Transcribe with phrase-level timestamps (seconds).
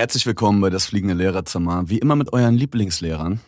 [0.00, 1.90] Herzlich willkommen bei das fliegende Lehrerzimmer.
[1.90, 3.38] Wie immer mit euren Lieblingslehrern.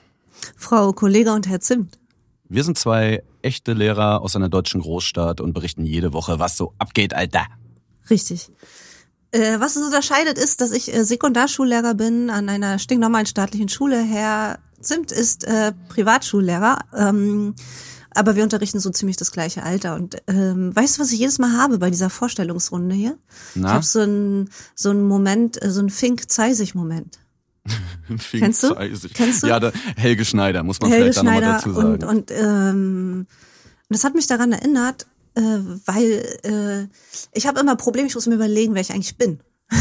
[0.54, 1.98] Frau Kollege und Herr Zimt.
[2.46, 6.74] Wir sind zwei echte Lehrer aus einer deutschen Großstadt und berichten jede Woche, was so
[6.77, 7.46] abgeht, Alter.
[8.10, 8.50] Richtig.
[9.30, 14.02] Äh, was es unterscheidet, ist, dass ich äh, Sekundarschullehrer bin an einer stinknormalen staatlichen Schule.
[14.02, 16.80] Herr Zimt ist äh, Privatschullehrer.
[16.95, 17.55] Ähm,
[18.15, 19.95] aber wir unterrichten so ziemlich das gleiche Alter.
[19.95, 23.19] Und ähm, weißt du, was ich jedes Mal habe bei dieser Vorstellungsrunde hier?
[23.55, 23.69] Na?
[23.69, 27.19] Ich habe so einen so einen Moment, äh, so einen Fink-Zeisig-Moment.
[28.30, 28.75] Kennst du?
[28.75, 29.15] Zeisig.
[29.15, 29.47] Kennst du?
[29.47, 31.93] Ja, da, Helge Schneider, muss man Helge vielleicht da nochmal dazu sagen.
[31.93, 33.27] und, und ähm,
[33.93, 35.41] und das hat mich daran erinnert, äh,
[35.85, 36.88] weil äh,
[37.35, 39.41] ich habe immer Probleme, ich muss mir überlegen, wer ich eigentlich bin.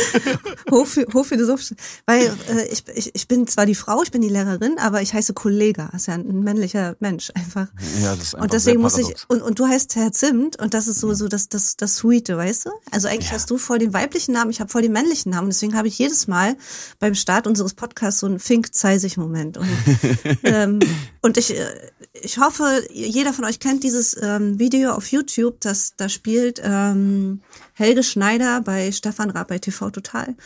[0.70, 1.74] Hoch, hochphilosophisch.
[2.06, 5.12] Weil äh, ich, ich, ich bin zwar die Frau, ich bin die Lehrerin, aber ich
[5.14, 5.88] heiße Kollega.
[5.92, 7.68] Das ist ja ein männlicher Mensch einfach.
[8.02, 10.74] ja, das ist einfach Und deswegen muss ich, und, und du heißt Herr Zimt und
[10.74, 12.70] das ist so, so das, das, das Sweete, weißt du?
[12.90, 13.34] Also eigentlich Ja.
[13.34, 15.48] hast du voll den weiblichen Namen, ich habe voll den männlichen Namen.
[15.48, 16.56] Deswegen habe ich jedes Mal
[16.98, 19.58] beim Start unseres Podcasts so einen Fink-Zeisig-Moment.
[19.58, 19.68] Und,
[20.44, 20.78] ähm,
[21.20, 21.66] und ich, äh,
[22.12, 27.40] ich hoffe, jeder von euch kennt dieses ähm, Video auf YouTube, das da spielt ähm,
[27.74, 30.36] Helge Schneider bei Stefan Raab bei TV Total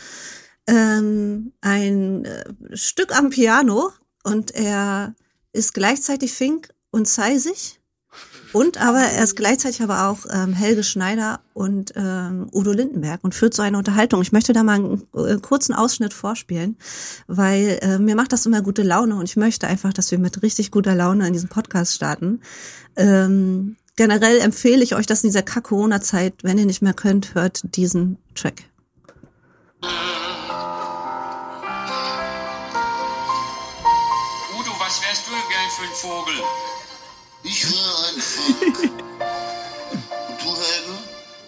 [0.67, 2.43] ähm, ein äh,
[2.73, 3.91] Stück am Piano
[4.23, 5.15] und er
[5.53, 7.79] ist gleichzeitig Fink und Zeisig
[8.53, 13.35] und aber er ist gleichzeitig aber auch ähm, Helge Schneider und ähm, Udo Lindenberg und
[13.35, 14.21] führt so eine Unterhaltung.
[14.21, 16.77] Ich möchte da mal einen äh, kurzen Ausschnitt vorspielen,
[17.27, 20.41] weil äh, mir macht das immer gute Laune und ich möchte einfach, dass wir mit
[20.41, 22.41] richtig guter Laune in diesen Podcast starten.
[22.95, 27.75] Ähm, generell empfehle ich euch das in dieser Kack-Corona-Zeit, wenn ihr nicht mehr könnt, hört
[27.75, 28.63] diesen Track.
[29.81, 29.91] Udo,
[34.79, 36.43] was wärst du denn gern für ein Vogel?
[37.43, 38.77] Ich wäre ein Fink.
[38.79, 40.97] Und du, Helge?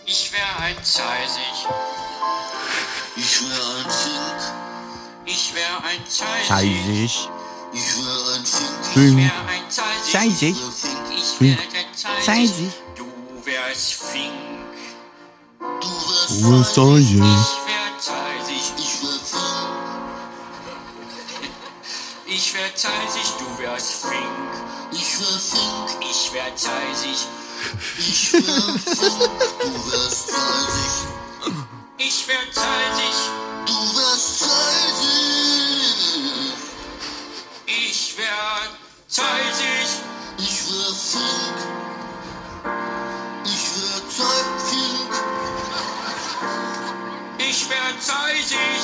[0.05, 1.67] Ich wär ein Zeisig.
[3.15, 4.41] Ich wäre ein Fink.
[5.25, 6.47] Ich wär ein Zeisig.
[6.47, 7.29] Zeisig.
[7.73, 8.79] Ich wäre ein Fink.
[8.81, 9.17] Ich Fink.
[9.17, 10.11] wär ein Zeisig.
[10.11, 10.55] Zeisig.
[10.55, 11.09] Ich wär Fink.
[11.17, 12.25] Ich wär der Zeisig.
[12.25, 12.71] Zeisig.
[12.95, 13.05] Du
[13.45, 14.33] wärst Fink.
[15.59, 15.89] Du
[16.51, 17.68] wärst Zeisig.
[22.41, 23.27] Ich wär Zeisig.
[23.37, 24.51] Du wärst Fink.
[24.93, 25.89] Ich wär Fink.
[26.09, 27.27] Ich wär Zeisig.
[27.97, 29.41] Ich wär Fink.
[29.59, 30.93] Du wärst Zeisig.
[31.97, 33.17] Ich wär Zeisig.
[33.65, 35.19] Du wärst Zeisig.
[37.65, 38.61] Ich wär
[39.09, 39.89] Zeisig.
[40.37, 41.57] Ich wär Fink.
[43.43, 45.11] Ich wär Zeitfink.
[47.37, 48.83] Ich wär Zeisig.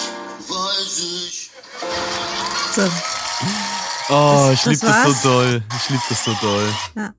[0.49, 1.51] Weiß ich.
[2.75, 2.81] So,
[4.09, 5.63] Oh, Das- ich lieb das das so doll.
[5.77, 6.67] Ich lieb das so doll.
[6.95, 7.13] ja.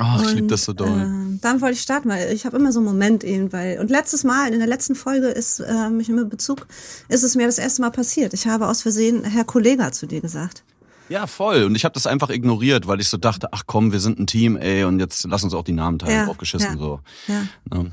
[0.00, 0.88] Oh, ich lieb Und, das so doll.
[0.88, 3.90] Äh, dann wollte ich starten, weil ich habe immer so einen Moment eben, weil und
[3.90, 6.68] letztes Mal in der letzten Folge ist äh, mich immer Bezug
[7.08, 8.32] ist es mir das erste Mal passiert.
[8.32, 10.62] Ich habe aus Versehen Herr Kollega zu dir gesagt.
[11.08, 11.64] Ja, voll.
[11.64, 14.28] Und ich habe das einfach ignoriert, weil ich so dachte, ach komm, wir sind ein
[14.28, 17.00] Team, ey, und jetzt lass uns auch die Namen teilen, Ja, draufgeschissen ja, so.
[17.26, 17.42] Ja.
[17.76, 17.90] Ne?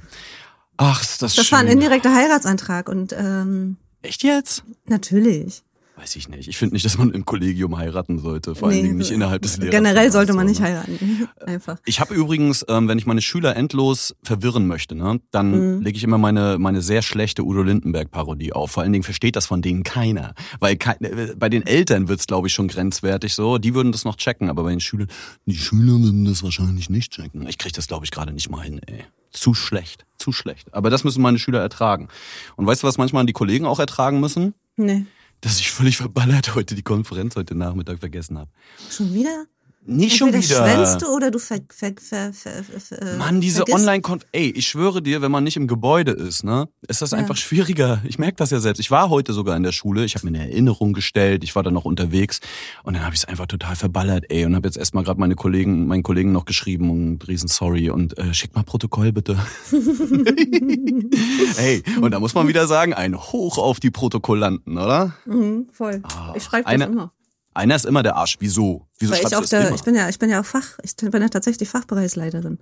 [0.77, 1.53] Ach, ist das, Das schön.
[1.57, 4.63] war ein indirekter Heiratsantrag und ähm, Echt jetzt?
[4.85, 5.63] natürlich.
[5.97, 6.49] Weiß ich nicht.
[6.49, 8.53] Ich finde nicht, dass man im Kollegium heiraten sollte.
[8.53, 9.71] Vor allen Nee, Dingen nicht innerhalb des Lehrers.
[9.75, 11.29] Generell sollte man nicht heiraten.
[11.45, 11.77] Einfach.
[11.85, 15.81] Ich habe übrigens, ähm, wenn ich meine Schüler endlos verwirren möchte, ne, dann Mhm.
[15.83, 18.71] lege ich immer meine meine sehr schlechte Udo Lindenberg Parodie auf.
[18.71, 22.27] Vor allen Dingen versteht das von denen keiner, weil kei- äh, bei den Eltern wird's
[22.27, 23.57] glaube ich schon grenzwertig so.
[23.57, 25.07] Die würden das noch checken, aber bei den Schülern,
[25.45, 27.47] die Schüler würden das wahrscheinlich nicht checken.
[27.47, 28.81] Ich kriege das glaube ich gerade nicht mal hin.
[28.85, 29.05] Ey.
[29.31, 30.73] Zu schlecht, zu schlecht.
[30.73, 32.09] Aber das müssen meine Schüler ertragen.
[32.57, 34.53] Und weißt du, was manchmal die Kollegen auch ertragen müssen?
[34.77, 35.05] Nee.
[35.41, 38.49] Dass ich völlig verballert heute die Konferenz heute Nachmittag vergessen habe.
[38.89, 39.45] Schon wieder?
[39.87, 40.75] Nicht schon Entweder wieder.
[40.85, 43.77] schwänzt du oder du ver, ver, ver, ver, äh, Mann, diese vergisst.
[43.77, 47.11] online konf Ey, ich schwöre dir, wenn man nicht im Gebäude ist, ne, ist das
[47.11, 47.17] Ja.
[47.19, 48.01] einfach schwieriger.
[48.03, 48.79] Ich merke das ja selbst.
[48.79, 51.61] Ich war heute sogar in der Schule, ich habe mir eine Erinnerung gestellt, ich war
[51.61, 52.39] da noch unterwegs
[52.83, 55.35] und dann habe ich es einfach total verballert, ey, und habe jetzt erstmal gerade meine
[55.35, 59.37] Kollegen, meinen Kollegen noch geschrieben und riesen sorry und äh, schick mal Protokoll bitte.
[61.57, 65.13] ey, und da muss man wieder sagen, ein Hoch auf die Protokollanten, oder?
[65.25, 66.01] Mhm, voll.
[66.35, 67.11] ich schreibe das immer.
[67.55, 68.35] Einer ist immer der Arsch.
[68.39, 68.85] Wieso?
[68.99, 69.75] Wieso Weil ich auch du das der, immer?
[69.75, 72.59] ich bin ja, ich bin ja auch Fach, ich bin ja tatsächlich Fachbereichsleiterin.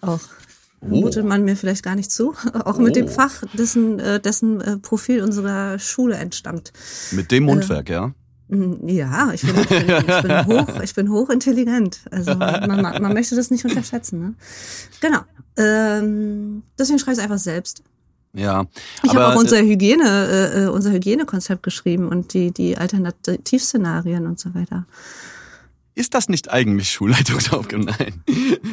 [0.00, 0.20] Auch.
[0.80, 0.86] Oh.
[0.86, 2.34] Mutet man mir vielleicht gar nicht zu.
[2.64, 3.10] Auch mit dem Oh.
[3.10, 6.72] Fach, dessen, äh, dessen äh, Profil unserer Schule entstammt.
[7.12, 8.12] Mit dem Mundwerk, ja?
[8.48, 9.78] Mm, Ja, ich bin, ich bin,
[10.08, 12.00] ich bin hoch, ich bin hochintelligent.
[12.10, 14.18] Also man, man, man möchte das nicht unterschätzen.
[14.20, 14.34] Ne?
[15.00, 15.20] Genau.
[15.56, 17.84] Ähm, deswegen schreibe ich es einfach selbst.
[18.34, 18.66] Ja.
[19.02, 24.40] Ich habe auch unser Hygiene, äh, äh, unser Hygienekonzept geschrieben und die, die Alternativszenarien und
[24.40, 24.86] so weiter.
[25.94, 27.84] Ist das nicht eigentlich Schulleitungsaufgabe?
[27.98, 28.22] Nein.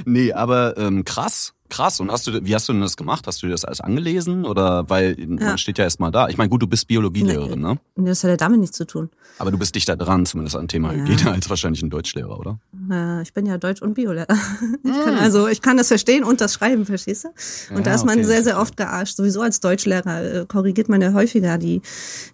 [0.06, 1.54] Nee, aber ähm, krass.
[1.70, 2.00] Krass.
[2.00, 3.26] Und hast du, wie hast du denn das gemacht?
[3.28, 4.46] Hast du dir das alles angelesen?
[4.46, 5.26] Oder weil Ja.
[5.28, 6.28] man steht ja erstmal da.
[6.30, 7.80] Ich meine, gut, du bist Biologielehrerin, ne?
[7.96, 9.10] Das hat ja damit nichts zu tun.
[9.38, 11.04] Aber du bist dichter dran, zumindest an Thema Ja.
[11.06, 12.60] Hygiene, als wahrscheinlich ein Deutschlehrer, oder?
[12.92, 14.28] Äh, ich bin ja Deutsch- und Biolehrer.
[14.84, 17.76] Ich kann also, ich kann das verstehen und das Schreiben, verstehst du?
[17.76, 18.26] Und da Ja, ist man okay.
[18.28, 19.16] sehr, sehr oft gearscht.
[19.18, 21.82] Sowieso als Deutschlehrer äh, korrigiert man ja häufiger die,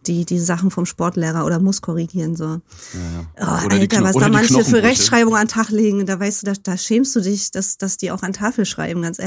[0.07, 2.45] die, die Sachen vom Sportlehrer oder muss korrigieren, so.
[3.39, 4.81] Oh, Oder die Alter, was da manche für.
[4.83, 7.97] Rechtschreibung an den Tag legen, da weißt du, da, da schämst du dich, dass, dass
[7.97, 9.24] die auch an Tafel schreiben, ganz ehrlich.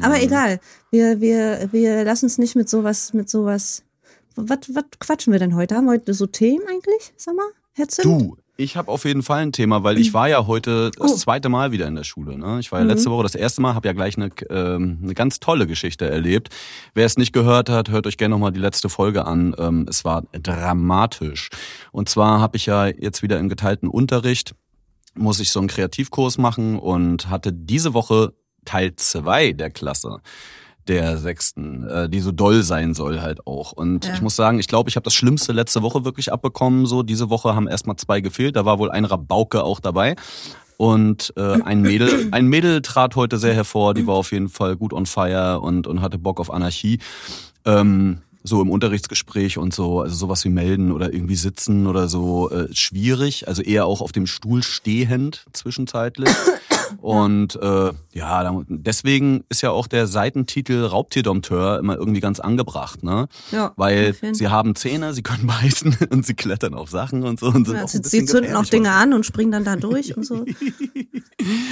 [0.00, 0.22] Aber Mhm.
[0.22, 0.60] egal,
[0.90, 3.82] wir, wir, wir lassen uns nicht mit sowas, mit sowas,
[4.36, 5.74] was, was quatschen wir denn heute?
[5.76, 7.46] Haben wir heute so Themen eigentlich, sag mal,
[7.88, 8.04] Zimt?
[8.04, 11.16] Du, ich habe auf jeden Fall ein Thema, weil ich war ja heute das Oh.
[11.16, 12.36] zweite Mal wieder in der Schule.
[12.38, 12.58] Ne?
[12.60, 12.86] Ich war Mhm.
[12.88, 16.08] ja letzte Woche das erste Mal, habe ja gleich eine, ähm, eine ganz tolle Geschichte
[16.08, 16.50] erlebt.
[16.94, 19.54] Wer es nicht gehört hat, hört euch gerne nochmal die letzte Folge an.
[19.58, 21.48] Ähm, es war dramatisch.
[21.92, 24.54] Und zwar habe ich ja jetzt wieder im geteilten Unterricht,
[25.14, 28.32] muss ich so einen Kreativkurs machen und hatte diese Woche
[28.64, 30.18] Teil zwei der Klasse
[30.88, 33.70] der sechsten, äh, die so doll sein soll halt auch.
[33.70, 34.14] Und Ja.
[34.14, 36.86] ich muss sagen, ich glaube, ich habe das Schlimmste letzte Woche wirklich abbekommen.
[36.86, 38.56] So diese Woche haben erstmal zwei gefehlt.
[38.56, 40.16] Da war wohl ein Rabauke auch dabei.
[40.78, 43.94] Und äh, ein Mädel, ein Mädel trat heute sehr hervor.
[43.94, 46.98] Die war auf jeden Fall gut on fire und und hatte Bock auf Anarchie.
[47.64, 52.50] Ähm, so im Unterrichtsgespräch und so, also sowas wie melden oder irgendwie sitzen oder so,
[52.50, 53.46] äh, schwierig.
[53.46, 56.28] Also eher auch auf dem Stuhl stehend zwischenzeitlich.
[56.98, 63.28] Und äh, ja, deswegen ist ja auch der Seitentitel Raubtierdompteur immer irgendwie ganz angebracht, ne?
[63.50, 67.46] Ja, Weil sie haben Zähne, sie können beißen und sie klettern auf Sachen und so
[67.46, 69.76] und sind Ja, auch sie, ein sie zünden auch Dinge an und springen dann da
[69.76, 70.44] durch und so.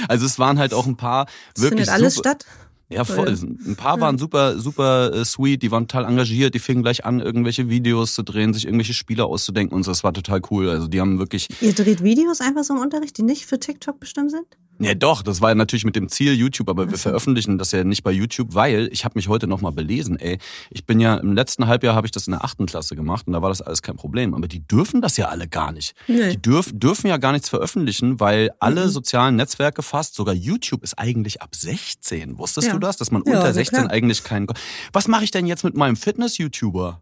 [0.09, 2.45] Also es waren halt auch ein paar Das wirklich findet alles super, statt.
[2.91, 3.29] Ja, voll.
[3.29, 7.21] Ein paar waren super, super äh, sweet, die waren total engagiert, die fingen gleich an,
[7.21, 9.91] irgendwelche Videos zu drehen, sich irgendwelche Spiele auszudenken und so.
[9.91, 10.69] Das war total cool.
[10.69, 13.99] Also die haben wirklich Ihr dreht Videos einfach so im Unterricht, die nicht für TikTok
[13.99, 14.45] bestimmt sind?
[14.83, 17.83] Ja, doch, das war ja natürlich mit dem Ziel YouTube, aber wir veröffentlichen das ja
[17.83, 20.39] nicht bei YouTube, weil ich habe mich heute nochmal belesen, ey.
[20.71, 23.33] Ich bin ja im letzten Halbjahr habe ich das in der achten Klasse gemacht und
[23.33, 24.33] da war das alles kein Problem.
[24.33, 25.93] Aber die dürfen das ja alle gar nicht.
[26.07, 26.31] Nee.
[26.31, 30.97] Die dürfen, dürfen ja gar nichts veröffentlichen, weil alle sozialen Netzwerke fast, sogar YouTube ist
[30.97, 32.37] eigentlich ab 16.
[32.39, 32.73] Wusstest Ja.
[32.73, 32.97] du das?
[32.97, 33.91] Dass man Ja, unter na 16 klar.
[33.91, 34.47] eigentlich keinen.
[34.93, 37.01] Was mache ich denn jetzt mit meinem Fitness-YouTuber?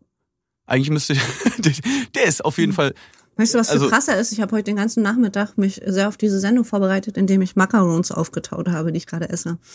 [0.65, 1.15] Eigentlich müsste
[2.15, 2.93] der ist auf jeden Fall.
[3.39, 4.33] Weißt du, was Also- viel krasser ist?
[4.33, 8.11] Ich habe heute den ganzen Nachmittag mich sehr auf diese Sendung vorbereitet, indem ich Macarons
[8.11, 9.57] aufgetaut habe, die ich gerade esse.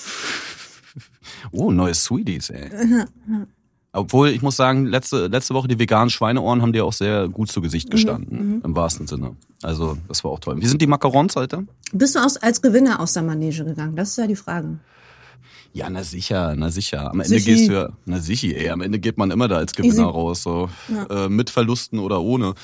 [1.51, 2.71] Oh, neue Sweeties, ey.
[3.93, 7.51] Obwohl, ich muss sagen, letzte, letzte Woche die veganen Schweineohren haben dir auch sehr gut
[7.51, 9.35] zu Gesicht gestanden, im wahrsten Sinne.
[9.63, 10.61] Also, das war auch toll.
[10.61, 11.67] Wie sind die Macarons heute?
[11.93, 13.97] Bist du aus, als Gewinner aus der Manege gegangen?
[13.97, 14.79] Das ist ja die Frage.
[15.75, 17.11] Ja, na sicher, na sicher.
[17.11, 17.44] Am Ende Sichi.
[17.50, 20.03] gehst du ja, na sicher, ey, am Ende geht man immer da als Gewinner Easy.
[20.03, 20.71] raus, so
[21.11, 22.55] äh, mit Verlusten oder ohne.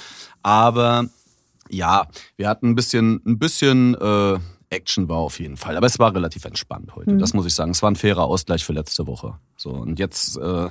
[0.44, 1.06] Aber
[1.68, 4.38] ja, wir hatten ein bisschen, ein bisschen äh,
[4.70, 5.76] Action war auf jeden Fall.
[5.76, 7.16] Aber es war relativ entspannt heute.
[7.16, 7.72] Das muss ich sagen.
[7.72, 9.34] Es war ein fairer Ausgleich für letzte Woche.
[9.56, 10.68] So und jetzt äh,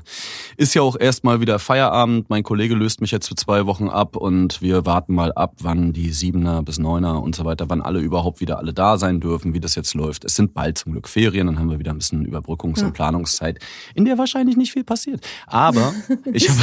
[0.58, 2.30] ist ja auch erstmal wieder Feierabend.
[2.30, 5.94] Mein Kollege löst mich jetzt für zwei Wochen ab und wir warten mal ab, wann
[5.94, 9.54] die Siebener bis Neuner und so weiter, wann alle überhaupt wieder alle da sein dürfen,
[9.54, 10.24] wie das jetzt läuft.
[10.26, 13.60] Es sind bald zum Glück Ferien, dann haben wir wieder ein bisschen Überbrückungs- und Planungszeit,
[13.94, 15.24] in der wahrscheinlich nicht viel passiert.
[15.46, 15.94] Aber
[16.34, 16.60] ich habe,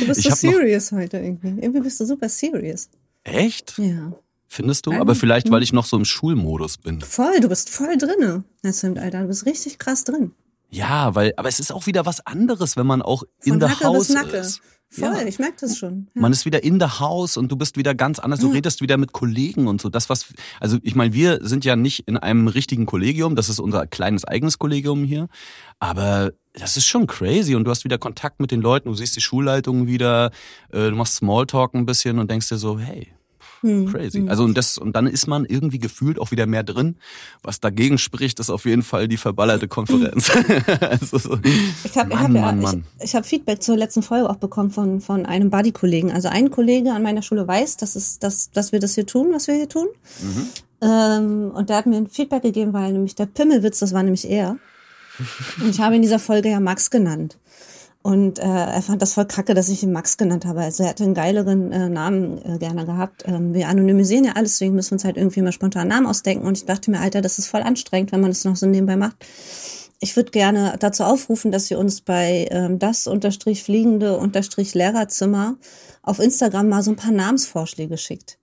[0.00, 1.48] Du bist ich so serious heute irgendwie.
[1.60, 2.88] Irgendwie bist du super serious.
[3.24, 3.74] echt.
[3.78, 4.12] Ja.
[4.48, 4.92] Findest du?
[4.92, 7.00] Aber vielleicht, weil ich noch so im Schulmodus bin.
[7.00, 8.44] Voll, du bist voll drinne.
[8.62, 9.22] Herr Zimt, Alter.
[9.22, 10.32] Du bist richtig krass drin.
[10.70, 14.08] Ja, weil, aber es ist auch wieder was anderes, wenn man auch in Von house
[14.08, 14.36] bis Nacke.
[14.36, 14.60] ist.
[14.88, 15.22] Voll, Ja.
[15.26, 16.08] ich merke das schon.
[16.14, 16.22] Ja.
[16.22, 18.38] Man ist wieder in the house und du bist wieder ganz anders.
[18.40, 19.88] Du redest wieder mit Kollegen und so.
[19.88, 20.26] Das was,
[20.60, 23.34] also ich meine, wir sind ja nicht in einem richtigen Kollegium.
[23.34, 25.28] Das ist unser kleines eigenes Kollegium hier.
[25.80, 28.88] Aber das ist schon crazy und du hast wieder Kontakt mit den Leuten.
[28.88, 30.30] Du siehst die Schulleitungen wieder.
[30.72, 33.08] äh, Du machst Smalltalk ein bisschen und denkst dir so, hey.
[33.62, 34.26] Hm, Crazy.
[34.28, 36.96] Also und das und dann ist man irgendwie gefühlt auch wieder mehr drin.
[37.42, 40.30] Was dagegen spricht, ist auf jeden Fall die verballerte Konferenz.
[40.80, 41.38] also so,
[41.84, 45.26] Ich habe hab, ja, ich, ich hab Feedback zur letzten Folge auch bekommen von, von
[45.26, 46.12] einem Buddy-Kollegen.
[46.12, 49.28] Also ein Kollege an meiner Schule weiß, dass, es, dass, dass wir das hier tun,
[49.32, 49.86] was wir hier tun.
[50.20, 50.48] Mhm.
[50.82, 54.28] Ähm, und der hat mir ein Feedback gegeben, weil nämlich der Pimmelwitz, das war nämlich
[54.28, 54.58] er.
[55.60, 57.38] Und ich habe in dieser Folge ja Max genannt.
[58.06, 60.60] Und äh, er fand das voll kacke, dass ich ihn Max genannt habe.
[60.60, 63.24] Also er hätte einen geileren äh, Namen äh, gerne gehabt.
[63.26, 66.46] Ähm, wir anonymisieren ja alles, deswegen müssen wir uns halt irgendwie mal spontan Namen ausdenken.
[66.46, 68.94] Und ich dachte mir, Alter, das ist voll anstrengend, wenn man das noch so nebenbei
[68.96, 69.16] macht.
[69.98, 75.56] Ich würde gerne dazu aufrufen, dass ihr uns bei ähm, das unterstrich fliegende unterstrich Lehrerzimmer
[76.04, 78.38] auf Instagram mal so ein paar Namensvorschläge schickt.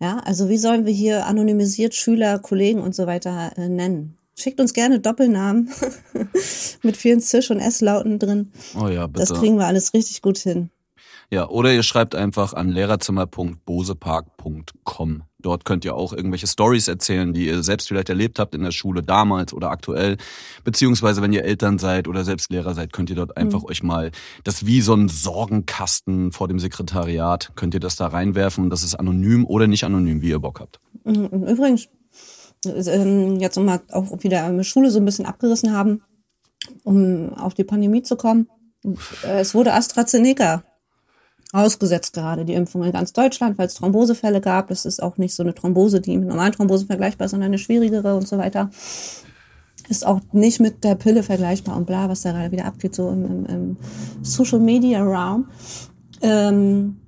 [0.00, 4.19] Ja, also wie sollen wir hier anonymisiert Schüler, Kollegen und so weiter äh, nennen?
[4.40, 5.70] Schickt uns gerne Doppelnamen
[6.82, 8.52] mit vielen Zisch- und S-Lauten drin.
[8.80, 9.20] oh ja, bitte.
[9.20, 10.70] Das kriegen wir alles richtig gut hin.
[11.32, 15.22] Ja, oder ihr schreibt einfach an lehrerzimmer.bosepark.com.
[15.38, 18.72] Dort könnt ihr auch irgendwelche Stories erzählen, die ihr selbst vielleicht erlebt habt in der
[18.72, 20.16] Schule damals oder aktuell.
[20.64, 24.10] Beziehungsweise wenn ihr Eltern seid oder selbst Lehrer seid, könnt ihr dort einfach euch mal,
[24.42, 28.68] das wie so ein Sorgenkasten vor dem Sekretariat, könnt ihr das da reinwerfen.
[28.68, 30.80] Das ist anonym oder nicht anonym, wie ihr Bock habt.
[31.04, 31.88] Mhm, Übrigens,
[32.64, 36.02] jetzt nochmal auch wieder Schule so ein bisschen abgerissen haben,
[36.84, 38.48] um auf die Pandemie zu kommen.
[39.24, 40.62] Äh, Es wurde AstraZeneca
[41.52, 44.68] ausgesetzt gerade, die Impfung in ganz Deutschland, weil es Thrombosefälle gab.
[44.68, 47.58] Das ist auch nicht so eine Thrombose, die mit normalen Thrombosen vergleichbar ist, sondern eine
[47.58, 48.70] schwierigere und so weiter.
[49.88, 53.10] Ist auch nicht mit der Pille vergleichbar und bla, was da gerade wieder abgeht, so
[53.10, 53.76] im, im, im
[54.22, 55.48] Social Media Raum.
[56.22, 57.00] Ähm,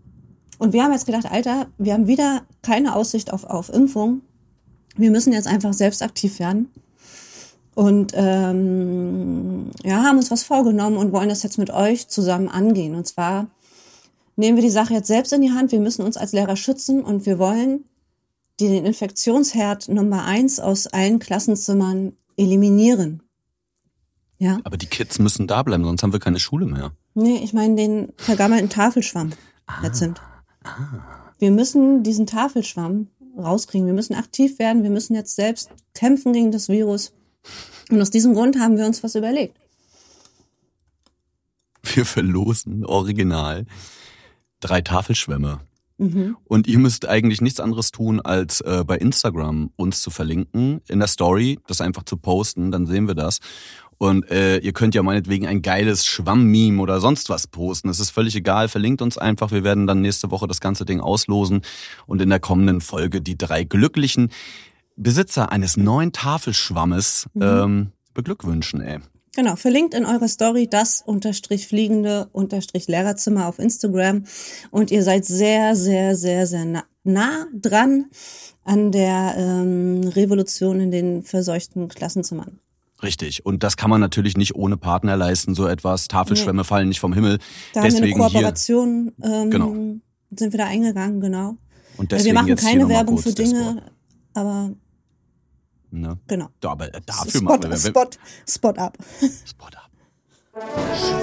[0.59, 4.23] und wir haben jetzt gedacht, Alter, wir haben wieder keine Aussicht auf, auf Impfung.
[4.97, 6.71] Wir müssen jetzt einfach selbst aktiv werden.
[7.75, 12.95] Und ähm, ja, haben uns was vorgenommen und wollen das jetzt mit euch zusammen angehen.
[12.95, 13.47] Und zwar
[14.37, 15.73] nehmen wir die Sache jetzt selbst in die Hand.
[15.73, 17.85] Wir müssen uns als Lehrer schützen und wir wollen
[18.61, 23.23] den Infektionsherd Nummer eins aus allen Klassenzimmern eliminieren.
[24.39, 24.59] Ja?
[24.65, 26.93] Aber die Kids müssen da bleiben, sonst haben wir keine Schule mehr.
[27.15, 29.33] Nee, ich meine den vergammelten Tafelschwamm.
[29.83, 30.21] Das sind.
[31.39, 33.87] Wir müssen diesen Tafelschwamm rauskriegen.
[33.87, 34.83] Wir müssen aktiv werden.
[34.83, 37.13] Wir müssen jetzt selbst kämpfen gegen das Virus.
[37.91, 39.57] Und aus diesem Grund haben wir uns was überlegt.
[41.83, 43.67] Wir verlosen original
[44.61, 45.61] drei Tafelschwämme.
[46.45, 50.99] Und ihr müsst eigentlich nichts anderes tun, als äh, bei Instagram uns zu verlinken, in
[50.99, 53.39] der Story, das einfach zu posten, dann sehen wir das.
[54.03, 57.89] Und äh, ihr könnt ja meinetwegen ein geiles Schwamm-Meme oder sonst was posten.
[57.89, 59.53] Es ist völlig egal, verlinkt uns einfach.
[59.53, 61.63] Wir werden dann nächste Woche das ganze Ding auslosen
[62.09, 64.31] und in der kommenden Folge die drei glücklichen
[64.97, 68.99] Besitzer eines neuen Tafelschwammes ähm, beglückwünschen, ey.
[69.37, 74.25] Genau, verlinkt in eurer Story das unterstrich fliegende unterstrich Lehrerzimmer auf Instagram.
[74.73, 78.07] Und ihr seid sehr, sehr, sehr, sehr nah, nah dran
[78.65, 82.59] an der ähm, Revolution in den verseuchten Klassenzimmern.
[83.03, 83.45] Richtig.
[83.45, 86.07] Und das kann man natürlich nicht ohne Partner leisten, so etwas.
[86.09, 87.39] Tafelschwämme fallen nicht vom Himmel.
[87.39, 88.29] Da haben wir eine Deswegen hier.
[88.29, 89.75] Kooperation, ähm, Genau.
[90.31, 91.57] sind wir da eingegangen, genau.
[91.97, 93.83] Und Also deswegen wir machen keine Werbung für Dinge,
[94.35, 94.71] aber
[95.91, 96.19] Ne?
[96.27, 96.49] genau.
[96.65, 98.09] Ja, aber äh, dafür Spot, machen wir Spot,
[98.49, 98.97] Spot ab.
[99.45, 99.82] Spot ab.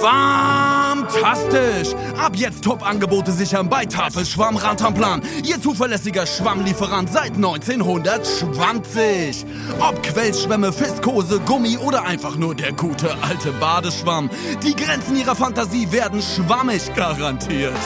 [0.00, 1.94] Schwarmtastisch!
[2.18, 5.22] Ab jetzt Top-Angebote sichern bei Tafelschwamm Rantanplan.
[5.44, 9.46] Ihr zuverlässiger Schwammlieferant seit 1920.
[9.78, 14.30] Ob Quellschwämme, Viskose, Gummi oder einfach nur der gute alte Badeschwamm.
[14.64, 17.78] Die Grenzen ihrer Fantasie werden schwammig garantiert.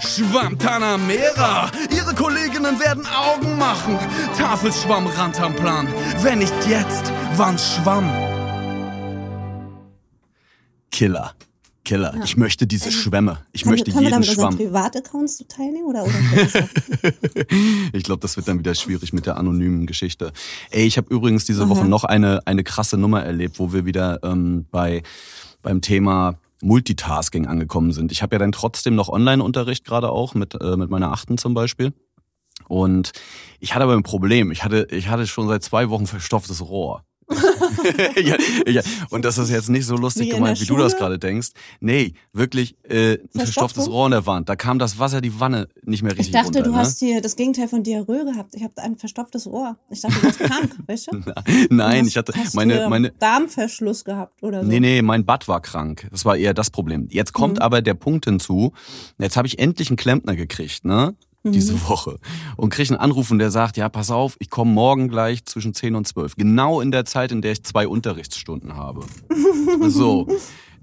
[0.00, 1.70] Schwammtanamera!
[1.96, 3.98] Ihre Kolleginnen werden Augen machen.
[4.36, 5.88] Tafelschwamm Rantanplan.
[6.20, 8.33] Wenn nicht jetzt, wann Schwamm?
[10.94, 11.34] Killer.
[11.84, 12.14] Killer.
[12.22, 13.38] Ich möchte diese Schwämme.
[13.50, 14.56] Ich Können, möchte können wir jeden unseren Schwamm.
[14.56, 16.14] Privataccounts teilnehmen oder, oder
[17.92, 20.32] Ich glaube, das wird dann wieder schwierig mit der anonymen Geschichte.
[20.70, 24.20] Ey, ich habe übrigens diese Woche noch eine, eine krasse Nummer erlebt, wo wir wieder
[24.22, 25.02] ähm, bei
[25.62, 28.12] beim Thema Multitasking angekommen sind.
[28.12, 31.54] Ich habe ja dann trotzdem noch Online-Unterricht gerade auch mit, äh, mit meiner Achten zum
[31.54, 31.92] Beispiel.
[32.68, 33.10] Und
[33.58, 34.52] ich hatte aber ein Problem.
[34.52, 37.02] Ich hatte, ich hatte schon seit zwei Wochen verstopftes Rohr.
[38.16, 38.82] Ja, ja.
[39.10, 41.48] Und das ist jetzt nicht so lustig Wie in gemeint, wie du das gerade denkst.
[41.80, 43.88] Nee, wirklich äh, ein verstopftes?
[43.88, 44.48] Rohr in der Wand.
[44.48, 46.62] Da kam das Wasser die Wanne nicht mehr Ich richtig dachte, runter.
[46.62, 46.76] du ne?
[46.78, 48.54] hast hier das Gegenteil von Diarrhoe gehabt.
[48.54, 49.76] Ich habe ein verstopftes Ohr.
[49.90, 51.22] Ich dachte, du warst krank, weißt du?
[51.70, 54.68] Nein, Hast- ich hatte meine meine Darmverschluss gehabt oder so.
[54.68, 56.08] Nee, nee, mein Bad war krank.
[56.10, 57.08] Das war eher das Problem.
[57.10, 58.72] Jetzt kommt aber der Punkt hinzu.
[59.18, 61.14] Jetzt habe ich endlich einen Klempner gekriegt, ne?
[61.52, 62.18] Diese Woche.
[62.56, 65.74] Und kriege einen Anruf und der sagt, ja, pass auf, ich komme morgen gleich zwischen
[65.74, 66.36] 10 und 12.
[66.36, 69.04] Genau in der Zeit, in der ich zwei Unterrichtsstunden habe.
[69.88, 70.26] So.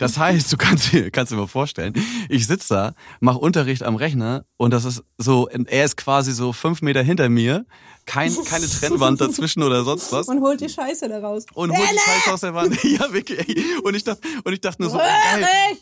[0.01, 1.93] Das heißt, du kannst dir, kannst dir mal vorstellen,
[2.27, 6.53] ich sitze da, mache Unterricht am Rechner und das ist so, er ist quasi so
[6.53, 7.67] fünf Meter hinter mir,
[8.07, 11.45] kein, keine Trennwand dazwischen oder sonst was Und holt die Scheiße da raus.
[11.53, 12.75] und holt die Scheiße aus der Wand.
[12.91, 13.47] Ja, wirklich.
[13.47, 13.63] ey.
[13.83, 15.45] Und ich dachte, und ich dachte nur so, geil,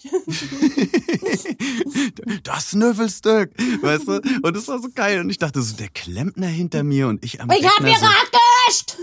[2.43, 4.21] das Snöffelstück, weißt du?
[4.43, 5.21] Und das war so geil.
[5.21, 7.95] Und ich dachte so, der Klempner hinter mir und ich am Ich hab Rechner mir
[7.97, 8.97] so, grad geischt!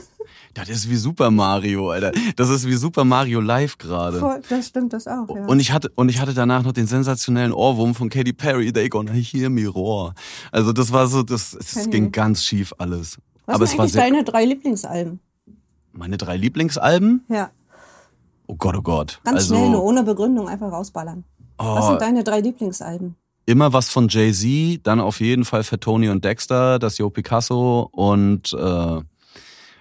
[0.56, 2.12] Das ist wie Super Mario, Alter.
[2.36, 4.40] Das ist wie Super Mario live gerade.
[4.48, 5.44] Das stimmt das auch, ja.
[5.46, 8.88] Und ich hatte und ich hatte danach noch den sensationellen Ohrwurm von Katy Perry, They
[8.88, 10.14] gonna hear me roar.
[10.52, 13.18] Also das war so, das es Kenn ging ganz schief alles.
[13.44, 15.20] Was Aber sind es war eigentlich sehr, deine drei Lieblingsalben?
[15.92, 17.24] meine drei Lieblingsalben.
[17.28, 17.50] Ja,
[18.48, 19.20] Oh Gott, oh Gott.
[19.24, 21.24] ganz also schnell, nur ohne Begründung, einfach rausballern.
[21.56, 23.16] Was oh, sind deine drei Lieblingsalben?
[23.48, 27.88] immer was von Jay-Z, dann auf jeden Fall für Tony und Dexter, das Joe Picasso
[27.92, 29.00] und, äh,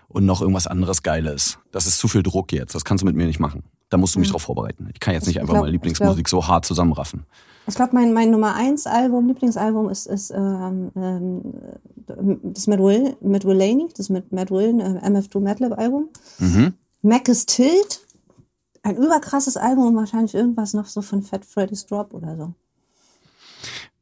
[0.08, 1.58] und noch irgendwas anderes Geiles.
[1.72, 2.76] Das ist zu viel Druck jetzt.
[2.76, 3.64] Das kannst du mit mir nicht machen.
[3.90, 4.90] Da musst du mich drauf vorbereiten.
[4.94, 7.26] Ich kann jetzt nicht Ich einfach glaub- mal ich Lieblingsmusik so hart zusammenraffen.
[7.68, 11.42] Ich glaube, mein, mein Nummer eins Album, Lieblingsalbum ist, ist ähm, ähm,
[12.44, 16.10] das mit Will, mit Will Laney, das mit Matt Will, äh, MF2 Madlib Album.
[16.38, 16.74] Mhm.
[17.02, 18.02] Mac is Tilt,
[18.84, 22.54] ein überkrasses Album und wahrscheinlich irgendwas noch so von Fat Freddy's Drop oder so.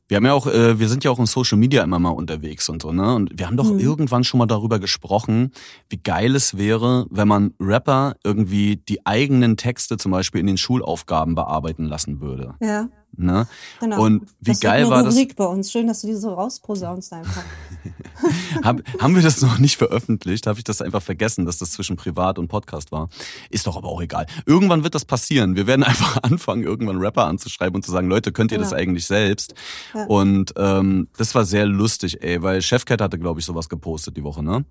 [0.07, 2.67] Wir haben ja auch, äh, wir sind ja auch in Social Media immer mal unterwegs
[2.69, 3.15] und so, ne?
[3.15, 5.51] Und wir haben doch irgendwann schon mal darüber gesprochen,
[5.89, 10.57] wie geil es wäre, wenn man Rapper irgendwie die eigenen Texte zum Beispiel in den
[10.57, 12.55] Schulaufgaben bearbeiten lassen würde.
[12.59, 13.47] Ja, Ne?
[13.79, 14.01] genau.
[14.01, 15.15] Und wie das geil war eine das?
[15.15, 15.71] Rubrik bei uns.
[15.71, 17.43] Schön, dass du die so rausposaunst einfach.
[18.63, 20.47] Hab, haben wir das noch nicht veröffentlicht?
[20.47, 23.09] Habe ich das einfach vergessen, dass das zwischen Privat und Podcast war?
[23.49, 24.25] Ist doch aber auch egal.
[24.45, 25.55] Irgendwann wird das passieren.
[25.55, 28.81] Wir werden einfach anfangen, irgendwann Rapper anzuschreiben und zu sagen, Leute, könnt ihr das Genau.
[28.81, 29.53] eigentlich selbst?
[29.93, 30.05] Ja.
[30.05, 34.23] Und ähm, das war sehr lustig, ey, weil Chefcat hatte, glaube ich, sowas gepostet die
[34.23, 34.65] Woche, ne?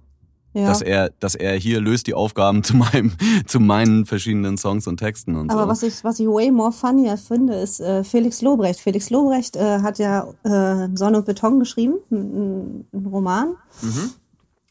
[0.55, 0.67] Ja.
[0.67, 3.13] Dass er, dass er hier löst die Aufgaben zu meinem,
[3.47, 5.69] zu meinen verschiedenen Songs und Texten und Aber so.
[5.69, 8.81] was ich, was ich way more funnier finde, ist äh, Felix Lobrecht.
[8.81, 13.57] Felix Lobrecht äh, hat ja äh, Sonne und Beton geschrieben, ein, ein Roman.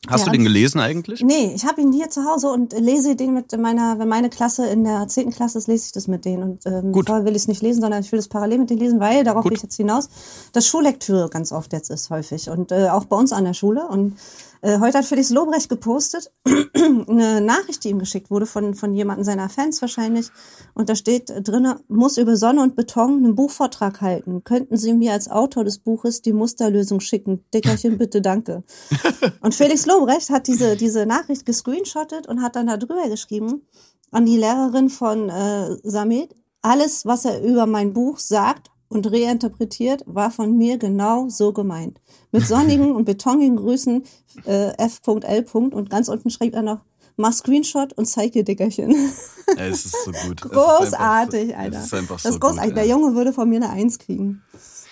[0.07, 0.31] Hast du ja.
[0.31, 1.21] den gelesen eigentlich?
[1.21, 4.65] Nee, ich habe ihn hier zu Hause und lese den mit meiner, wenn meine Klasse
[4.65, 6.41] in der zehnten Klasse ist, lese ich das mit denen.
[6.43, 7.05] Und ähm, Gut.
[7.05, 9.23] vorher will ich es nicht lesen, sondern ich will es parallel mit denen lesen, weil
[9.23, 9.51] darauf Gut.
[9.51, 10.09] will ich jetzt hinaus,
[10.53, 12.49] dass Schullektüre ganz oft jetzt ist, häufig.
[12.49, 13.87] Und äh, auch bei uns an der Schule.
[13.87, 14.17] Und
[14.63, 16.31] äh, heute hat Felix Lobrecht gepostet,
[16.75, 20.29] eine Nachricht, die ihm geschickt wurde von, von jemandem seiner Fans wahrscheinlich.
[20.75, 24.43] Und da steht drinne, muss über Sonne und Beton einen Buchvortrag halten.
[24.43, 27.43] Könnten Sie mir als Autor des Buches die Musterlösung schicken?
[27.53, 28.63] Dickerchen, bitte, danke.
[29.41, 33.63] Und Felix Lobrecht hat diese, diese Nachricht gescreenshottet und hat dann da drüber geschrieben
[34.11, 40.03] an die Lehrerin von äh, Samet, alles, was er über mein Buch sagt und reinterpretiert,
[40.05, 42.01] war von mir genau so gemeint.
[42.31, 44.03] Mit sonnigen und betonigen Grüßen
[44.45, 45.45] äh, F.L.
[45.53, 46.81] und ganz unten schreibt er noch,
[47.15, 48.91] mach Screenshot und zeig ihr Dickerchen.
[49.57, 50.41] Ey, es ist so gut.
[50.41, 51.77] Großartig, einfach, Alter.
[51.77, 52.69] Es ist einfach das so ist großartig.
[52.71, 52.77] gut.
[52.77, 52.89] Der ey.
[52.89, 54.43] Junge würde von mir eine Eins kriegen.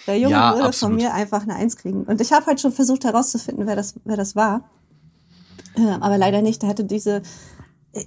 [0.07, 0.93] Der Junge Ja, würde absolut.
[0.93, 2.03] von mir einfach eine Eins kriegen.
[2.03, 4.69] Und ich habe halt schon versucht herauszufinden, wer das, wer das war.
[6.01, 6.61] Aber leider nicht.
[6.61, 7.21] Der hatte diese.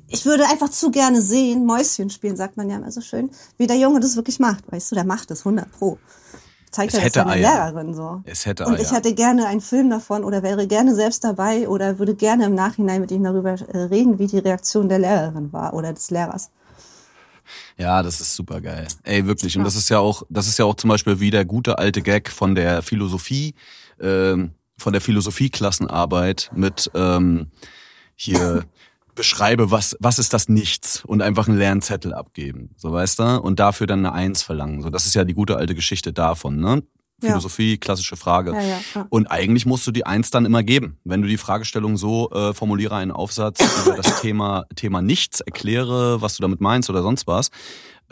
[0.07, 3.67] Ich würde einfach zu gerne sehen, Mäuschen spielen, sagt man ja immer so schön, wie
[3.67, 4.71] der Junge das wirklich macht.
[4.71, 5.99] Weißt du, der macht das 100 pro.
[6.71, 7.37] Zeigt Es er das hätte seiner.
[7.37, 8.23] Lehrerin so.
[8.25, 8.97] Es hätte Und ich Eier.
[8.97, 13.01] hätte gerne einen Film davon oder wäre gerne selbst dabei oder würde gerne im Nachhinein
[13.01, 16.51] mit ihm darüber äh, reden, wie die Reaktion der Lehrerin war oder des Lehrers.
[17.77, 18.87] Ja, das ist super geil.
[19.03, 19.59] Ey, wirklich.
[19.59, 22.01] Und das ist ja auch, das ist ja auch zum Beispiel wie der gute alte
[22.03, 23.55] Gag von der Philosophie,
[24.01, 24.53] ähm,
[24.83, 27.51] von der Philosophieklassenarbeit mit ähm,
[28.15, 28.65] hier
[29.15, 32.71] beschreibe, was, was ist das Nichts und einfach einen leeren Zettel abgeben.
[32.77, 33.41] So weißt du?
[33.41, 34.83] Und dafür dann eine Eins verlangen.
[34.83, 36.83] So, das ist ja die gute alte Geschichte davon, ne?
[37.23, 37.29] Ja.
[37.29, 38.53] Philosophie, klassische Frage.
[38.53, 39.07] Ja, ja, ja.
[39.09, 40.99] Und eigentlich musst du die Eins dann immer geben.
[41.05, 46.21] Wenn du die Fragestellung so äh, formuliere einen Aufsatz über das Thema, Thema Nichts, erkläre,
[46.21, 47.51] was du damit meinst oder sonst was,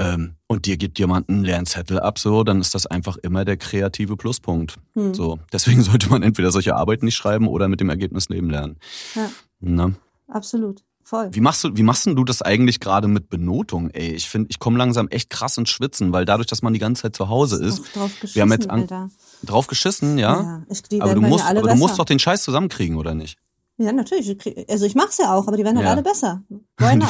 [0.00, 3.44] ähm, und dir gibt jemand einen leeren Zettel ab, so, dann ist das einfach immer
[3.44, 4.76] der kreative Pluspunkt.
[4.94, 5.14] Hm.
[5.14, 5.38] So.
[5.52, 8.76] Deswegen sollte man entweder solche Arbeiten nicht schreiben oder mit dem Ergebnis leben lernen.
[9.14, 9.30] Ja.
[9.60, 9.94] Ne?
[10.28, 10.82] Absolut.
[11.02, 11.28] Voll.
[11.32, 14.12] Wie machst du, wie machst denn du das eigentlich gerade mit Benotung, ey?
[14.12, 17.02] Ich finde, ich komme langsam echt krass ins Schwitzen, weil dadurch, dass man die ganze
[17.02, 19.10] Zeit zu Hause ist, Drauf- drauf wir haben jetzt geschissen, an, Alter.
[19.44, 20.64] drauf geschissen, ja.
[20.92, 23.38] Ja, aber du musst, aber du musst doch den Scheiß zusammenkriegen, oder nicht?
[23.78, 24.36] Ja, natürlich.
[24.70, 25.92] Also ich mach's ja auch, aber die werden halt Ja.
[25.92, 26.42] alle besser.
[26.78, 27.08] Why not?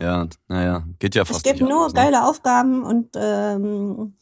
[0.00, 2.00] Ja, naja, geht ja fast gebe nicht nur anders, ne?
[2.00, 4.14] geile Aufgaben und ähm,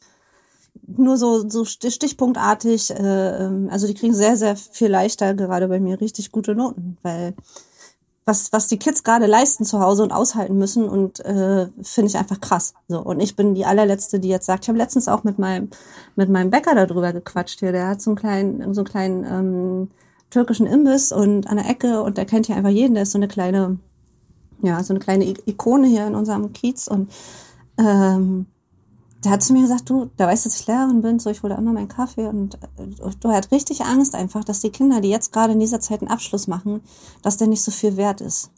[0.87, 2.91] nur so, so sti- stichpunktartig.
[2.91, 6.97] Äh, ähm, also die kriegen sehr, sehr viel leichter gerade bei mir richtig gute Noten,
[7.01, 7.33] weil
[8.23, 12.17] was, was die Kids gerade leisten zu Hause und aushalten müssen und äh, finde ich
[12.17, 12.73] einfach krass.
[12.87, 14.65] So und ich bin die allerletzte, die jetzt sagt.
[14.65, 15.69] Ich habe letztens auch mit meinem
[16.15, 17.71] mit meinem Bäcker darüber gequatscht hier.
[17.71, 19.91] Der hat so einen kleinen so einen kleinen ähm,
[20.29, 22.93] türkischen Imbiss und an der Ecke und der kennt hier einfach jeden.
[22.93, 23.79] Der ist so eine kleine
[24.61, 27.11] ja, so eine kleine Ikone hier in unserem Kiez und
[27.77, 28.47] ähm,
[29.23, 31.53] der hat zu mir gesagt, du, der weiß, dass ich Lehrerin bin, so ich hole
[31.53, 32.87] da immer meinen Kaffee und äh,
[33.19, 36.09] du hat richtig Angst einfach, dass die Kinder, die jetzt gerade in dieser Zeit einen
[36.09, 36.81] Abschluss machen,
[37.21, 38.51] dass der nicht so viel wert ist.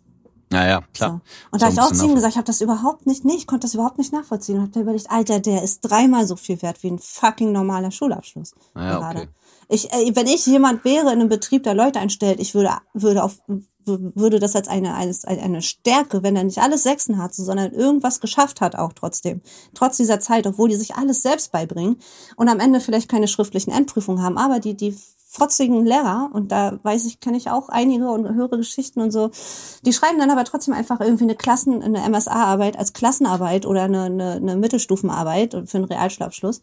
[0.54, 0.88] Ja, ja, So.
[0.94, 1.22] klar.
[1.52, 3.34] Und da auch hab ich auch zu ihm gesagt, ich habe das überhaupt nicht, nee,
[3.36, 6.62] ich konnte das überhaupt nicht nachvollziehen und habe überlegt, Alter, der ist dreimal so viel
[6.62, 8.54] wert wie ein fucking normaler Schulabschluss.
[8.76, 9.22] Ja, gerade.
[9.22, 9.30] okay.
[9.70, 13.24] Ich, äh, wenn ich jemand wäre in einem Betrieb, der Leute einstellt, ich würde, würde
[13.24, 13.40] auf,
[13.86, 18.20] würde das als eine, als eine Stärke, wenn er nicht alles Sechsen hat, sondern irgendwas
[18.20, 19.42] geschafft hat auch trotzdem.
[19.74, 21.98] Trotz dieser Zeit, obwohl die sich alles selbst beibringen
[22.36, 24.96] und am Ende vielleicht keine schriftlichen Endprüfungen haben, aber die, die
[25.34, 29.32] frotzigen Lehrer, und da weiß ich, kenne ich auch einige und höre Geschichten und so,
[29.84, 34.04] die schreiben dann aber trotzdem einfach irgendwie eine Klassen, eine MSA-Arbeit als Klassenarbeit oder eine,
[34.04, 36.62] eine, eine Mittelstufenarbeit für einen Realschulabschluss.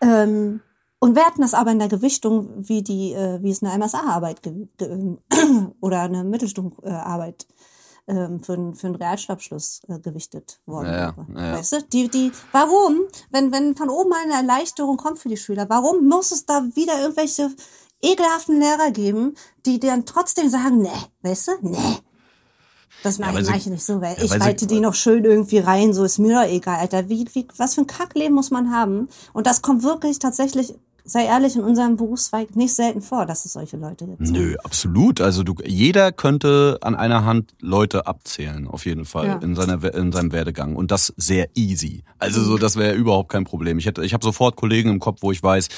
[0.00, 0.60] Ähm,
[1.00, 4.68] und werten das aber in der Gewichtung, wie die, äh, wie es eine MSA-Arbeit ge-
[5.80, 7.46] oder eine Mittelstufenarbeit
[8.08, 11.26] ähm, für, einen- für einen Realschulabschluss äh, gewichtet worden Ja, wäre.
[11.34, 11.58] ja, ja.
[11.58, 11.82] Weißt du?
[11.92, 16.32] Die, die, warum, wenn, wenn von oben eine Erleichterung kommt für die Schüler, warum muss
[16.32, 17.50] es da wieder irgendwelche
[18.00, 19.34] ekelhaften Lehrer geben,
[19.66, 20.88] die dann trotzdem sagen, nee,
[21.22, 21.76] weißt du, nee.
[23.02, 24.94] Das mache weil ich, mach ich nicht so, weil ja, ich weil reite die noch
[24.94, 27.08] schön irgendwie rein, so ist mir doch egal, Alter.
[27.08, 29.08] Wie, wie, was für ein Kackleben muss man haben?
[29.32, 30.74] Und das kommt wirklich tatsächlich,
[31.08, 34.20] sei ehrlich, in unserem Berufszweig nicht selten vor, dass es solche Leute gibt.
[34.20, 35.20] Nö, absolut.
[35.20, 39.36] Also du, jeder könnte an einer Hand Leute abzählen, auf jeden Fall, Ja.
[39.38, 40.76] in, seiner, in seinem Werdegang.
[40.76, 42.04] Und das sehr easy.
[42.18, 43.78] Also so, das wäre überhaupt kein Problem.
[43.78, 45.68] Ich hätte, ich habe sofort Kollegen im Kopf, wo ich weiß,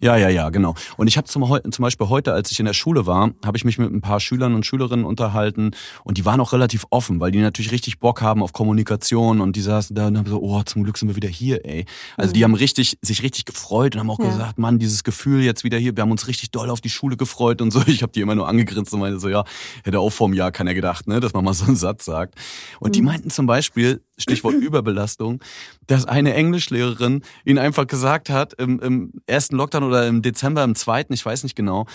[0.00, 0.74] ja, ja, ja, genau.
[0.96, 3.64] Und ich habe zum, zum Beispiel heute, als ich in der Schule war, habe ich
[3.64, 5.70] mich mit ein paar Schülern und Schülerinnen unterhalten
[6.04, 9.56] und die waren auch relativ offen, weil die natürlich richtig Bock haben auf Kommunikation und
[9.56, 11.84] die saßen da und haben so, oh, zum Glück sind wir wieder hier, ey.
[12.16, 14.26] Also die haben richtig, sich richtig gefreut und haben auch Ja.
[14.28, 17.16] gesagt, Mann, dieses Gefühl jetzt wieder hier, wir haben uns richtig doll auf die Schule
[17.16, 17.82] gefreut und so.
[17.86, 19.44] Ich habe die immer nur angegrinst und meinte so, ja,
[19.84, 22.34] hätte auch vor einem Jahr keiner gedacht, ne, dass man mal so einen Satz sagt.
[22.80, 25.40] Und die meinten zum Beispiel, Stichwort Überbelastung,
[25.86, 30.74] dass eine Englischlehrerin ihnen einfach gesagt hat, im, im ersten Lockdown oder im Dezember, im
[30.74, 31.86] zweiten, ich weiß nicht genau,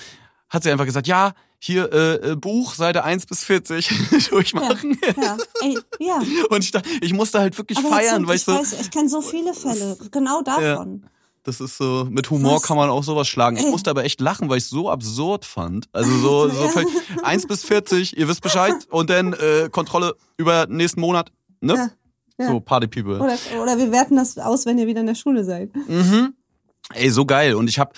[0.50, 3.90] hat sie einfach gesagt, ja, hier äh, äh, Buch, Seite 1 bis 40
[4.32, 4.98] durchmachen.
[5.22, 6.16] Ja, ey, ja.
[6.50, 9.08] Und ich, dachte, ich musste halt wirklich Aber feiern, weil ich so, weiß, ich kenne
[9.10, 11.06] so viele Fälle, genau davon.
[11.44, 12.64] das ist so, mit Humor Was?
[12.64, 13.58] kann man auch sowas schlagen.
[13.58, 15.86] Ich musste aber echt lachen, weil ich es so absurd fand.
[15.94, 16.90] Also so, so völlig-
[17.24, 21.76] 1 bis 40, ihr wisst Bescheid und dann äh, Kontrolle über nächsten Monat, ne?
[21.76, 21.90] Ja,
[22.40, 22.48] ja.
[22.48, 23.20] So Party People.
[23.20, 25.70] Oder, oder wir werten das aus, wenn ihr wieder in der Schule seid.
[26.94, 27.56] Ey, so geil.
[27.56, 27.92] Und ich habe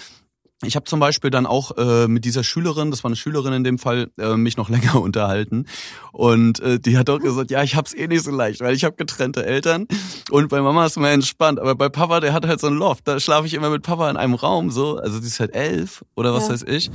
[0.65, 3.63] ich hab zum Beispiel dann auch äh, mit dieser Schülerin, das war eine Schülerin in
[3.65, 5.65] dem Fall, äh, mich noch länger unterhalten.
[6.13, 8.83] Und äh, die hat auch gesagt, ja, ich hab's eh nicht so leicht, weil ich
[8.85, 9.87] habe getrennte Eltern.
[10.31, 11.59] Und bei Mama ist mir entspannt.
[11.59, 13.07] Aber bei Papa, der hat halt so ein Loft.
[13.07, 14.97] Da schlafe ich immer mit Papa in einem Raum so.
[14.97, 16.53] Also die ist halt elf oder was Ja.
[16.53, 16.89] weiß ich.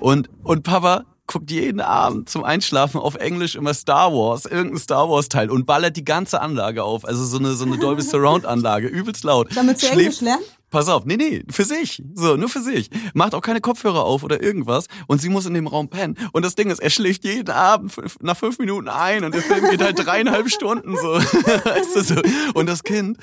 [0.00, 5.08] Und, und Papa guckt jeden Abend zum Einschlafen auf Englisch immer Star Wars, irgendein Star
[5.10, 7.04] Wars Teil und ballert die ganze Anlage auf.
[7.04, 9.48] Also so eine, so eine Dolby Surround Anlage, übelst laut.
[9.56, 10.44] Damit sie Englisch lernen?
[10.76, 12.02] Pass auf, nee, nee, für sich.
[12.14, 12.90] So, nur für sich.
[13.14, 14.88] Macht auch keine Kopfhörer auf oder irgendwas.
[15.06, 16.18] Und sie muss in dem Raum pennen.
[16.32, 19.70] Und das Ding ist, er schläft jeden Abend nach fünf Minuten ein und der Film
[19.70, 21.14] geht halt dreieinhalb Stunden so.
[21.14, 22.14] weißt du, so.
[22.52, 23.16] Und das Kind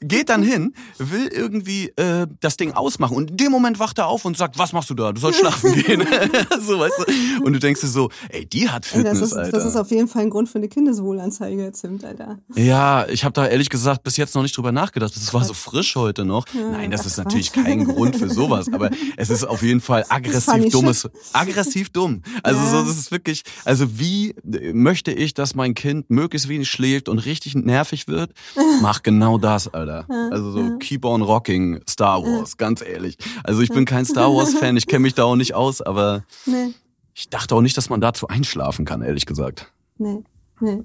[0.00, 3.16] geht dann hin, will irgendwie äh, das Ding ausmachen.
[3.16, 5.12] Und in dem Moment wacht er auf und sagt, was machst du da?
[5.12, 6.04] Du sollst schlafen gehen.
[6.60, 7.44] so, weißt du.
[7.44, 9.58] Und du denkst dir so, ey, die hat Ey, Fitness, das, ist, Alter.
[9.58, 12.40] das ist auf jeden Fall ein Grund für eine Kindeswohlanzeige jetzt, Alter.
[12.56, 15.14] Ja, ich habe da ehrlich gesagt bis jetzt noch nicht drüber nachgedacht.
[15.14, 16.46] Das war so frisch heute noch.
[16.52, 20.04] Nein, das ach, ist natürlich kein Grund für sowas, aber es ist auf jeden Fall
[20.08, 22.22] aggressiv dummes, aggressiv dumm.
[22.42, 22.70] Also Ja.
[22.70, 24.34] so, das ist wirklich, also wie
[24.72, 28.32] möchte ich, dass mein Kind möglichst wenig schläft und richtig nervig wird?
[28.82, 30.06] Mach genau das, Alter.
[30.30, 33.16] Also so keep on rocking Star Wars, ganz ehrlich.
[33.44, 36.24] Also ich bin kein Star Wars Fan, ich kenne mich da auch nicht aus, aber
[36.46, 36.74] Nee,
[37.14, 39.72] ich dachte auch nicht, dass man dazu einschlafen kann, ehrlich gesagt.
[39.98, 40.22] nee,
[40.60, 40.82] nee.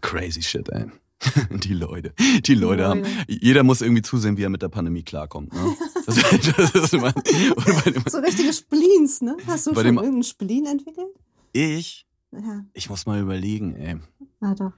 [0.00, 0.86] Crazy shit, ey.
[1.50, 2.12] Die Leute,
[2.46, 5.52] die Leute haben, jeder muss irgendwie zusehen, wie er mit der Pandemie klarkommt.
[5.52, 5.76] Ne?
[6.06, 6.90] Das, das ist
[7.84, 9.36] bei dem, So richtige Spleens, ne?
[9.46, 11.08] Hast du schon dem- irgendeinen Spleen entwickelt?
[11.52, 13.96] ich, Ja, ich muss mal überlegen, ey.
[14.40, 14.72] ah doch.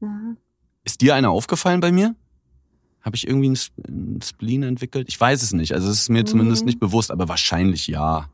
[0.00, 0.34] Ja.
[0.84, 2.14] Ist dir einer aufgefallen bei mir?
[3.02, 3.54] Habe ich irgendwie
[3.86, 5.08] einen Spleen entwickelt?
[5.08, 5.72] Ich weiß es nicht.
[5.74, 6.66] Also es ist mir zumindest Mhm.
[6.66, 8.30] nicht bewusst, aber wahrscheinlich ja.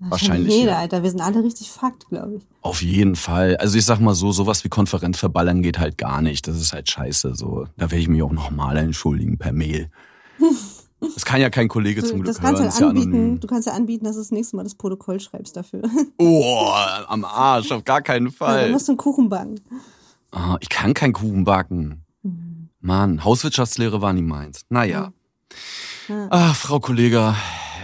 [0.00, 0.78] Wahrscheinlich, Jeder, ja.
[0.78, 1.02] Alter.
[1.02, 2.42] Wir sind alle richtig fucked, glaube ich.
[2.62, 3.56] Auf jeden Fall.
[3.58, 6.48] Also ich sag mal so, sowas wie Konferenz verballern geht halt gar nicht.
[6.48, 7.34] Das ist halt scheiße.
[7.34, 9.90] So, da werde ich mich auch nochmal entschuldigen per Mail.
[11.14, 13.40] Das kann ja kein Kollege zum Du, Glück das kannst hören, ja anbieten.
[13.40, 15.80] Du kannst ja anbieten, dass du das nächste Mal das Protokoll schreibst dafür.
[16.18, 16.70] Oh,
[17.08, 18.66] am Arsch, auf gar keinen Ja, Fall.
[18.66, 19.58] du musst einen Kuchen backen.
[20.30, 22.04] Ah, ich kann keinen Kuchen backen.
[22.80, 24.66] Mann, Hauswirtschaftslehre war nie meins.
[24.68, 25.14] Naja.
[26.08, 26.26] Ja.
[26.28, 27.34] Ah, Frau Kollega,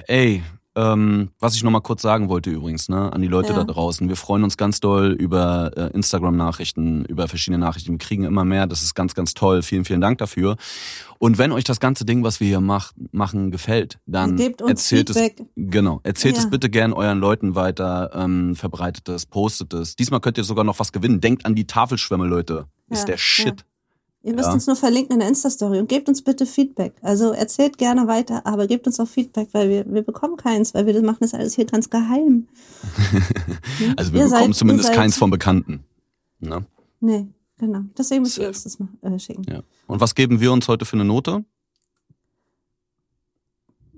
[0.09, 0.43] ey,
[0.77, 3.57] ähm, was ich noch mal kurz sagen wollte übrigens, ne, an die Leute Ja.
[3.57, 4.09] da draußen.
[4.09, 7.93] Wir freuen uns ganz doll über äh, Instagram-Nachrichten, über verschiedene Nachrichten.
[7.93, 8.67] Wir kriegen immer mehr.
[8.67, 9.63] Das ist ganz, ganz toll.
[9.63, 10.57] Vielen, vielen Dank dafür.
[11.19, 15.41] Und wenn euch das ganze Ding, was wir hier mach, machen, gefällt, dann erzählt Feedback.
[15.41, 16.43] es, genau, erzählt Ja.
[16.43, 19.97] es bitte gern euren Leuten weiter, ähm, verbreitet es, postet es.
[19.97, 21.21] Diesmal könnt ihr sogar noch was gewinnen.
[21.23, 22.67] Denkt an die Tafelschwämme, Leute.
[22.91, 23.65] Ist Ja, der Shit.
[24.23, 24.55] Ihr müsst Ja.
[24.55, 26.95] uns nur verlinken in der Insta-Story und gebt uns bitte Feedback.
[27.03, 30.85] Also erzählt gerne weiter, aber gebt uns auch Feedback, weil wir, wir bekommen keins, weil
[30.87, 32.49] wir das machen das alles hier ganz geheim.
[33.97, 35.85] Also wir Ihr bekommen seid- zumindest seid- keins von Bekannten.
[36.41, 36.65] Ne?
[37.01, 37.27] Nee,
[37.59, 37.81] genau.
[37.97, 39.45] Deswegen müsst ihr uns das mal äh, schicken.
[39.49, 39.61] Ja.
[39.87, 41.45] Und was geben wir uns heute für eine Note?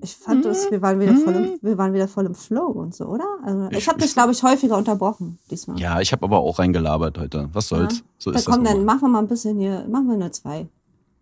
[0.01, 2.95] Ich fand es, wir waren wieder voll im, wir waren wieder voll im Flow und
[2.95, 3.25] so, oder?
[3.45, 5.79] Also, ich Ich- habe dich, glaube ich, häufiger unterbrochen diesmal.
[5.81, 7.49] Ja, ich habe aber auch reingelabert heute.
[7.53, 8.05] Was soll's?
[8.17, 8.55] So Dann ist das.
[8.55, 10.69] komm, nun dann machen wir mal ein bisschen hier, machen wir eine zwei.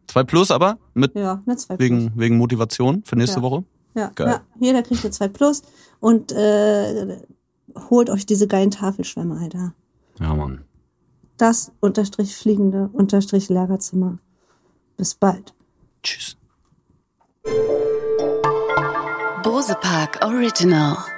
[0.07, 3.43] Zwei plus aber mit Ja, eine zwei wegen wegen Motivation für nächste Ja.
[3.43, 3.65] Woche.
[3.95, 4.27] Ja, Geil.
[4.29, 5.63] ja, jeder kriegt eine 2 Plus
[6.01, 7.17] und äh,
[7.89, 9.73] holt euch diese geilen Tafelschwämme, Alter.
[10.21, 10.65] Ja, Mann.
[11.39, 14.19] das unterstrich fliegende unterstrich Lehrerzimmer.
[14.99, 15.55] Bis bald.
[16.03, 16.37] Tschüss.
[19.47, 21.16] Bosepark Original.